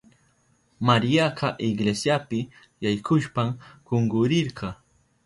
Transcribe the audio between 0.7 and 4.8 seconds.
Mariaka iglesiapi yaykushpan kunkurirka.